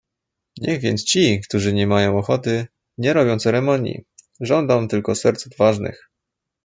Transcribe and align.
"Niech 0.61 0.81
więc 0.81 1.03
ci, 1.03 1.41
którzy 1.41 1.73
niemają 1.73 2.17
ochoty, 2.17 2.67
nie 2.97 3.13
robią 3.13 3.39
ceremonii; 3.39 4.05
żądam 4.41 4.87
tylko 4.87 5.15
serc 5.15 5.47
odważnych." 5.47 6.09